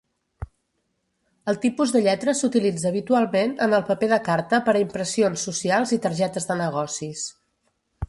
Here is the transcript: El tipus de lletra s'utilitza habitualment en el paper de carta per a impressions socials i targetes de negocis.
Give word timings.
El 1.53 1.59
tipus 1.65 1.93
de 1.97 2.01
lletra 2.07 2.35
s'utilitza 2.39 2.89
habitualment 2.91 3.55
en 3.67 3.77
el 3.81 3.87
paper 3.93 4.11
de 4.15 4.21
carta 4.31 4.63
per 4.71 4.77
a 4.79 4.83
impressions 4.89 5.47
socials 5.51 5.97
i 6.01 6.05
targetes 6.09 6.53
de 6.53 6.63
negocis. 6.67 7.33